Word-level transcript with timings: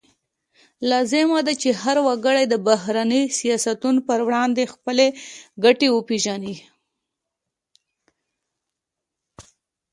لازمه 0.89 1.39
ده 1.47 1.53
چې 1.61 1.69
هر 1.81 1.97
وګړی 2.07 2.43
د 2.47 2.55
بهرني 2.67 3.23
سیاستونو 3.39 3.99
پر 4.07 4.19
وړاندې 4.27 4.71
خپلې 4.73 5.07
ګټې 5.63 5.87
وپیژني 5.91 6.55